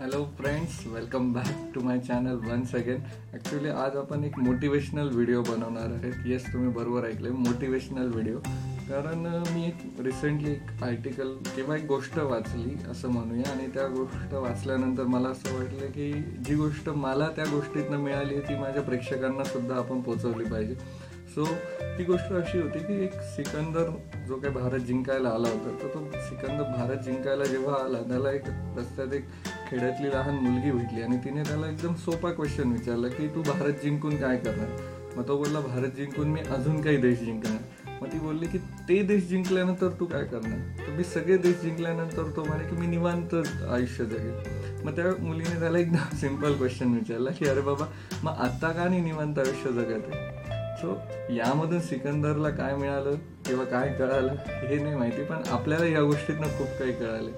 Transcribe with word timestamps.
Hello 0.00 0.22
friends 0.36 0.76
welcome 0.86 1.32
back 1.32 1.48
to 1.74 1.80
my 1.84 1.98
channel 2.00 2.36
once 2.44 2.74
again 2.74 3.00
actually 3.32 3.68
आज 3.68 3.96
आपण 3.96 4.22
एक 4.24 4.38
motivational 4.38 5.08
video 5.14 5.42
बनवणार 5.42 5.90
आहेत. 5.94 6.14
येस 6.26 6.46
तुम्ही 6.52 6.68
बरोबर 6.74 7.06
ऐकले 7.06 7.30
मोटिवेशनल 7.30 8.08
व्हिडिओ 8.12 8.38
कारण 8.88 9.26
मी 9.54 9.66
एक 9.66 10.00
रिसेंटली 10.04 10.50
एक 10.50 10.82
आर्टिकल 10.84 11.36
किंवा 11.56 11.76
एक 11.76 11.84
गोष्ट 11.86 12.18
वाचली 12.18 12.76
असं 12.90 13.08
म्हणूया. 13.08 13.50
आणि 13.50 13.66
त्या 13.74 13.86
गोष्ट 13.88 14.34
वाचल्यानंतर 14.34 15.04
मला 15.06 15.28
असं 15.28 15.54
वाटलं 15.58 15.90
की 15.90 16.12
जी 16.44 16.54
गोष्ट 16.54 16.88
मला 17.04 17.28
त्या 17.36 17.44
गोष्टीतनं 17.50 17.98
मिळाली 17.98 18.40
ती 18.40 18.58
माझ्या 18.60 18.82
प्रेक्षकांना 18.82 19.44
सुद्धा 19.44 19.76
आपण 19.76 20.00
पोचवली 20.00 20.44
पाहिजे. 20.44 20.76
सो 21.34 21.44
ती 21.82 22.04
गोष्ट 22.04 22.32
अशी 22.32 22.58
होती 22.58 22.78
की 22.78 23.04
एक 23.04 23.12
सिकंदर 23.14 23.90
जो 24.28 24.36
काही 24.36 24.54
भारत 24.54 24.78
जिंकायला 24.78 25.28
आला 25.28 25.48
होता 25.48 25.70
तर 25.82 25.88
तो 25.88 26.10
सिकंदर 26.14 26.62
भारत 26.62 26.96
जिंकायला 26.96 27.44
जेव्हा 27.44 27.74
आला 27.84 27.98
त्याला 28.08 28.32
एक 28.32 28.42
रस्त्यात 28.48 29.12
एक 29.12 29.24
खेड्यातली 29.70 30.08
लहान 30.08 30.34
मुलगी 30.34 30.70
भेटली 30.70 31.02
आणि 31.02 31.16
तिने 31.16 31.42
त्याला 31.42 31.66
एकदम 31.66 31.94
सोपा 31.94 32.30
क्वेश्चन 32.30 32.72
विचारला 32.72 33.08
की 33.08 33.28
तू 33.28 33.42
भारत 33.42 33.72
जिंकून 33.72 34.16
काय 34.16 34.36
करणार? 34.36 34.68
मग 35.16 35.28
तो 35.28 35.36
बोलला 35.36 35.60
भारत 35.60 35.90
जिंकून 35.96 36.28
मी 36.28 36.40
अजून 36.40 36.82
काही 36.82 36.96
देश 36.96 37.18
जिंकणार. 37.18 37.92
मग 38.02 38.08
ती 38.12 38.18
बोलली 38.18 38.46
की 38.46 38.58
ते 38.58 39.02
देश 39.02 39.28
जिंकल्यानंतर 39.28 39.88
तू 40.00 40.04
काय 40.04 40.24
करणार? 40.24 40.86
तर 40.86 40.92
मी 40.92 41.04
सगळे 41.04 41.36
देश 41.36 41.60
जिंकल्यानंतर 41.62 42.30
तो 42.36 42.44
म्हणे 42.44 42.68
की 42.68 42.76
मी 42.76 42.86
निवांत 42.86 43.34
आयुष्य 43.70 44.04
जगेल. 44.04 44.34
मग 44.84 44.96
त्या 44.96 45.24
मुलीने 45.24 45.60
त्याला 45.60 45.78
एकदम 45.78 46.16
सिंपल 46.16 46.52
क्वेश्चन 46.52 46.94
विचारला 46.94 47.30
की 47.30 47.46
अरे 47.46 47.60
बाबा 47.60 47.86
मग 48.22 48.32
आता 48.32 48.72
का 48.72 48.84
नाही 48.84 49.00
निवांत 49.00 49.38
आयुष्य 49.38 49.72
जगत? 49.72 50.14
आहे 50.14 50.39
सो 50.80 50.94
यामधून 51.30 51.80
सिकंदरला 51.80 52.50
काय 52.50 52.74
मिळालं 52.76 53.14
किंवा 53.46 53.64
काय 53.64 53.92
कळालं 53.94 54.34
हे 54.48 54.78
नाही 54.78 54.94
माहिती 54.96 55.24
पण 55.24 55.42
आपल्याला 55.52 55.86
या 55.86 56.02
गोष्टीतनं 56.02 56.58
खूप 56.58 56.78
काही 56.78 56.92
कळाले. 56.92 57.30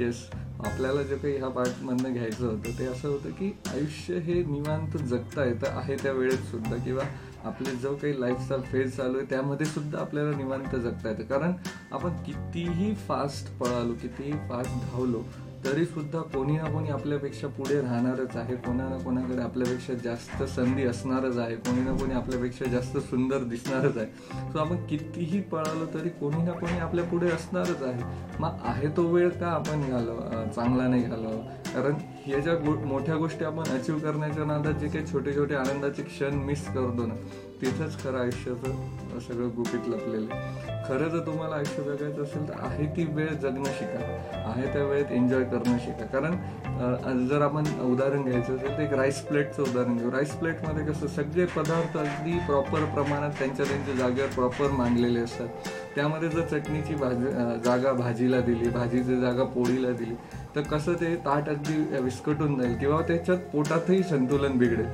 येस 0.00 0.28
आपल्याला 0.66 1.02
जे 1.02 1.16
काही 1.16 1.36
ह्या 1.36 1.48
पार्टमधनं 1.48 2.12
घ्यायचं 2.12 2.46
होतं 2.46 2.78
ते 2.78 2.86
असं 2.86 3.08
होतं 3.08 3.30
की 3.30 3.50
आयुष्य 3.72 4.18
हे 4.18 4.34
निवांत 4.44 4.96
जगता 4.98 5.44
येतं 5.44 5.78
आहे 5.78 5.96
त्या 5.96 6.12
वेळेत 6.12 6.46
सुद्धा 6.50 6.76
किंवा 6.84 7.04
आपले 7.44 7.70
जो 7.82 7.94
काही 7.96 8.20
लाईफचा 8.20 8.56
फेज 8.62 8.96
चालू 8.96 9.18
आहे 9.18 9.26
त्यामध्ये 9.30 9.66
सुद्धा 9.66 9.98
आपल्याला 10.00 10.36
निवांत 10.36 10.74
जगता 10.76 11.08
येतं. 11.10 11.22
कारण 11.24 11.52
आपण 11.92 12.22
कितीही 12.26 12.94
फास्ट 13.08 13.50
पळालो 13.58 13.94
कितीही 14.02 14.32
फास्ट 14.48 14.92
धावलो 14.92 15.22
तरी 15.64 15.84
सुद्धा 15.84 16.20
कोणी 16.34 16.56
ना 16.56 16.68
कोणी 16.72 16.90
आपल्यापेक्षा 16.90 17.48
पुढे 17.56 17.80
राहणारच 17.80 18.36
आहे. 18.36 18.54
कोणा 18.56 18.88
ना 18.88 18.96
कोणाकडे 18.98 19.42
आपल्यापेक्षा 19.42 19.94
जास्त 20.04 20.42
संधी 20.54 20.84
असणारच 20.86 21.38
आहे. 21.38 21.56
कोणी 21.56 21.80
ना 21.80 21.96
कोणी 21.96 22.14
आपल्यापेक्षा 22.14 22.70
जास्त 22.70 22.96
सुंदर 22.98 23.42
दिसणारच 23.48 23.96
आहे. 23.96 24.06
सो 24.52 24.58
आपण 24.58 24.86
कितीही 24.86 25.40
पळालो 25.50 25.86
तरी 25.94 26.08
कोणी 26.20 26.42
ना 26.44 26.52
कोणी 26.52 26.78
आपल्या 26.78 27.04
पुढे 27.04 27.30
असणारच 27.30 27.82
आहे. 27.82 28.02
मग 28.40 28.56
आहे 28.64 28.88
तो 28.96 29.06
वेळ 29.12 29.28
का 29.30 29.48
आपण 29.48 29.88
घालव 29.90 30.20
चांगला 30.54 30.88
नाही 30.88 31.02
घालव 31.02 31.38
कारण 31.74 31.94
ह्या 32.24 32.38
ज्या 32.38 32.54
गो 32.54 32.74
मोठ्या 32.86 33.16
गोष्टी 33.16 33.44
आपण 33.44 33.68
अचीव 33.74 33.98
करण्याच्या 33.98 34.44
नादात 34.44 34.80
जे 34.80 34.88
काही 34.88 35.12
छोटे 35.12 35.34
छोटे 35.36 35.54
आनंदाचे 35.54 36.02
क्षण 36.02 36.34
मिस 36.46 36.66
करतो 36.66 37.06
ना 37.06 37.14
तिथंच 37.60 38.02
खरं 38.02 38.20
आयुष्याचं 38.20 39.18
सगळं 39.28 39.48
गुपित 39.56 39.88
लपलेलं 39.88 40.34
आहे. 40.34 40.78
खरं 40.90 41.08
जर 41.08 41.18
तुम्हाला 41.26 41.56
आयुष्य 41.56 41.82
जगायचं 41.82 42.22
असेल 42.22 42.48
तर 42.48 42.54
आहे 42.58 42.86
ती 42.94 43.04
वेळ 43.14 43.34
जगणं 43.42 43.72
शिका. 43.78 43.98
आहे 44.46 44.72
त्या 44.72 44.84
वेळेत 44.84 45.10
एन्जॉय 45.12 45.42
करणं 45.50 45.76
शिका. 45.80 46.06
कारण 46.14 47.26
जर 47.28 47.42
आपण 47.42 47.64
उदाहरण 47.82 48.22
घ्यायचं 48.22 48.56
असेल 48.56 48.76
तर 48.76 48.82
एक 48.82 48.92
राईस 48.94 49.20
प्लेटचं 49.26 49.62
उदाहरण 49.62 49.96
घेऊ. 49.96 50.10
राईस 50.10 50.30
प्लेटमध्ये 50.38 50.84
कसं 50.86 51.06
सगळे 51.16 51.44
पदार्थ 51.56 51.96
अगदी 51.98 52.38
प्रॉपर 52.46 52.84
प्रमाणात 52.94 53.30
त्यांच्या 53.38 53.66
त्यांच्या 53.66 53.94
जागेवर 53.96 54.28
प्रॉपर 54.34 54.70
मांडलेले 54.78 55.20
असतात. 55.20 55.48
त्यामध्ये 55.94 56.28
जर 56.28 56.46
चटणीची 56.48 56.94
भाजी 56.94 57.60
जागा 57.64 57.92
भाजीला 57.92 58.40
दिली 58.40 58.68
भाजीची 58.70 59.20
जागा 59.20 59.44
पोळीला 59.54 59.90
दिली 59.92 60.14
तर 60.56 60.60
कसं 60.70 61.00
ते 61.00 61.14
ताट 61.26 61.48
अगदी 61.48 61.98
विस्कटून 62.02 62.60
जाईल 62.60 62.76
किंवा 62.78 63.00
त्याच्यात 63.08 63.38
पोटातही 63.52 64.02
संतुलन 64.02 64.58
बिघडेल. 64.58 64.90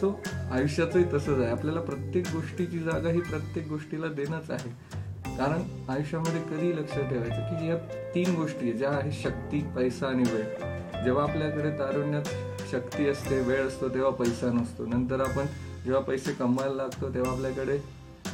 सो 0.00 0.18
आयुष्याचंही 0.52 1.04
तसंच 1.12 1.38
आहे. 1.38 1.50
आपल्याला 1.50 1.80
प्रत्येक 1.80 2.26
गोष्टीची 2.34 2.78
जागा 2.80 3.10
ही 3.10 3.20
प्रत्येक 3.20 3.68
गोष्टीला 3.68 4.06
देणंच 4.16 4.50
आहे. 4.50 4.98
कारण 5.40 5.62
आयुष्यामध्ये 5.88 6.40
कधी 6.40 6.76
लक्ष 6.76 6.94
ठेवायचं 6.94 7.60
की 7.60 7.68
या 7.68 7.76
तीन 8.14 8.34
गोष्टी 8.34 8.72
ज्या 8.72 8.90
आहेत 8.90 9.12
शक्ती 9.12 9.60
पैसा 9.76 10.06
आणि 10.06 10.22
वेळ. 10.32 10.44
जेव्हा 11.04 11.22
आपल्याकडे 11.22 11.70
तारुण्यात 11.70 12.22
शक्ती 12.70 13.08
असते 13.08 13.40
वेळ 13.40 13.60
असतो 13.66 13.88
तेव्हा 13.88 14.10
पैसा 14.10 14.52
नसतो. 14.52 14.86
नंतर 14.86 15.20
आपण 15.20 15.44
जेव्हा 15.84 16.02
पैसे 16.02 16.32
कमवायला 16.32 16.74
लागतो 16.74 17.14
तेव्हा 17.14 17.32
आपल्याकडे 17.32 17.78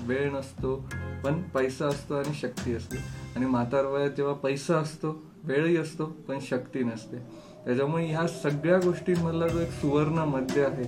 वेळ 0.00 0.33
नसतो. 0.33 0.89
पण 1.25 1.43
पैसा 1.43 1.87
असतो 1.87 2.15
आणि 2.15 2.34
शक्ती 2.34 2.75
असते. 2.75 2.97
आणि 3.37 3.47
म्हातार 3.47 3.84
वयात 3.84 4.11
जेव्हा 4.11 4.34
पैसा 4.34 4.77
असतो 4.77 5.23
वेळही 5.44 5.77
असतो 5.77 6.05
पण 6.06 6.38
शक्ती 6.41 6.84
नसते. 6.84 7.17
त्याच्यामुळे 7.66 8.04
ह्या 8.06 8.27
सगळ्या 8.28 8.78
गोष्टींमधला 8.78 9.47
जो 9.49 9.60
एक 9.60 9.71
सुवर्ण 9.71 10.25
मध्य 10.28 10.65
आहे 10.65 10.84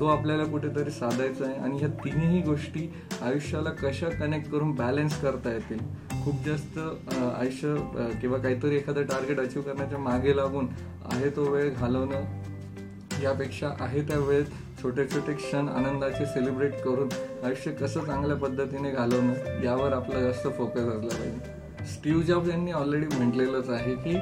तो 0.00 0.06
आपल्याला 0.06 0.44
कुठेतरी 0.44 0.90
साधायचा 0.90 1.44
आहे. 1.44 1.54
आणि 1.54 1.78
ह्या 1.78 1.88
तिन्ही 2.04 2.40
गोष्टी 2.42 2.88
आयुष्याला 3.22 3.70
कशा 3.82 4.08
कनेक्ट 4.18 4.50
करून 4.50 4.74
बॅलन्स 4.74 5.20
करता 5.20 5.52
येतील? 5.52 5.78
खूप 6.24 6.44
जास्त 6.46 6.78
आयुष्य 6.78 7.74
किंवा 8.20 8.38
काहीतरी 8.38 8.76
एखादं 8.76 9.02
टार्गेट 9.06 9.40
अचीव 9.40 9.62
करण्याच्या 9.62 9.98
मागे 9.98 10.36
लागून 10.36 10.68
आहे 11.12 11.30
तो 11.36 11.44
वेळ 11.52 11.70
घालवणं. 11.70 12.24
यापेक्षा 13.22 13.68
आहे 13.80 14.00
त्या 14.08 14.18
वेळेत 14.18 14.82
छोटे 14.82 15.04
छोटे 15.06 15.32
क्षण 15.34 15.68
आनंदाचे 15.68 16.26
सेलिब्रेट 16.26 16.74
करून 16.82 17.08
आयुष्य 17.44 17.70
कसं 17.72 18.04
चांगल्या 18.06 18.36
पद्धतीने 18.36 18.90
घालवणं 18.90 19.62
यावर 19.64 19.92
आपला 19.92 20.20
जास्त 20.20 20.48
फोकस 20.48 20.80
असला 20.80 21.16
पाहिजे. 21.16 21.86
स्टीव 21.94 22.20
जॉब्स 22.22 22.48
यांनी 22.48 22.72
ऑलरेडी 22.72 23.16
म्हटलेलंच 23.16 23.70
आहे 23.70 23.94
की 23.94 24.16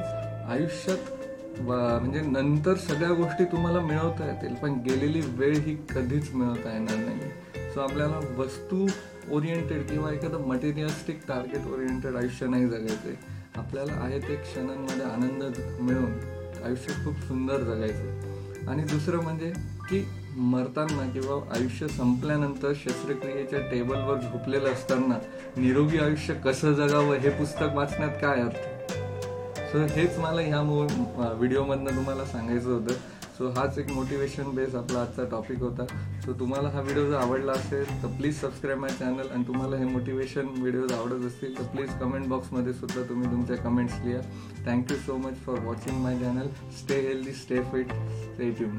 आयुष्यात 0.51 1.15
म्हणजे 1.61 2.21
नंतर 2.21 2.75
सगळ्या 2.75 3.11
गोष्टी 3.11 3.45
तुम्हाला 3.45 3.81
मिळवता 3.81 4.27
येतील 4.27 4.55
पण 4.55 4.75
गेलेली 4.75 5.21
वेळ 5.21 5.57
ही 5.57 5.75
कधीच 5.95 6.35
मिळवता 6.35 6.73
येणार 6.73 6.97
नाही 6.97 7.71
सो 7.75 7.81
आपल्याला 7.81 8.21
वस्तू 8.39 8.87
ओरिएंटेड 9.31 9.89
किंवा 9.89 10.13
एखादं 10.13 10.47
मटेरियलिस्टिक 10.49 11.21
टार्गेट 11.29 11.67
ओरिएंटेड 11.67 12.17
आयुष्य 12.17 12.47
नाही 12.47 12.67
जगायचं 12.67 13.59
आपल्याला 13.61 13.93
आहे 13.93 14.19
ते 14.19 14.35
क्षणांमध्ये 14.35 15.07
आनंद 15.07 15.43
मिळून 15.81 16.13
आयुष्य 16.65 17.05
खूप 17.05 17.17
सुंदर 17.29 17.63
जगायचं 17.63 18.69
आणि 18.71 18.83
दुसरं 18.83 19.23
म्हणजे 19.23 19.53
की 19.91 20.05
मरताना 20.37 21.11
किंवा 21.13 21.41
आयुष्य 21.57 21.89
संपल्यानंतर 21.89 22.73
शस्त्रक्रियेच्या 22.75 23.59
टेबलवर 23.71 24.21
झोपलेलं 24.21 24.73
असताना 24.73 25.19
निरोगी 25.57 25.99
आयुष्य 25.99 26.35
कसं 26.35 26.73
जगावं 26.73 27.17
हे 27.17 27.31
पुस्तक 27.31 27.75
वाचण्यात 27.75 28.11
काय 28.21 28.41
अर्थ? 28.41 28.76
सो 29.73 29.79
हेच 29.91 30.19
मला 30.19 30.41
ह्या 30.43 30.61
व्हिडिओमधनं 30.61 31.97
तुम्हाला 31.97 32.25
सांगायचं 32.25 32.73
होतं. 32.73 32.93
सो 33.39 33.49
हाच 33.57 33.79
एक 33.79 33.91
मोटिवेशन 33.93 34.51
बेस 34.55 34.75
आपला 34.75 35.01
आजचा 35.01 35.25
टॉपिक 35.31 35.59
होता. 35.63 35.85
सो 36.25 36.33
तुम्हाला 36.41 36.69
हा 36.69 36.81
व्हिडिओ 36.81 37.05
जर 37.07 37.17
आवडला 37.17 37.53
असेल 37.53 38.03
तर 38.03 38.17
प्लीज 38.19 38.41
सबस्क्राईब 38.41 38.79
माय 38.81 38.91
चॅनल 38.99 39.29
आणि 39.33 39.43
तुम्हाला 39.47 39.77
हे 39.77 39.85
मोटिवेशन 39.85 40.47
व्हिडिओज 40.59 40.93
आवडत 40.93 41.27
असतील 41.27 41.59
तर 41.59 41.65
प्लीज 41.75 41.91
कमेंट 42.01 42.27
बॉक्समध्ये 42.29 42.73
सुद्धा 42.73 43.03
तुम्ही 43.09 43.31
तुमच्या 43.31 43.57
कमेंट्स 43.57 43.95
लिहा. 44.05 44.21
Thank you 44.67 44.97
so 44.97 45.17
much 45.17 45.45
for 45.47 45.59
watching 45.65 46.03
my 46.03 46.19
channel 46.21 46.49
stay 46.79 47.01
healthy 47.09 47.33
stay 47.35 47.61
fit 47.73 47.93
stay 47.93 48.51
tuned 48.51 48.79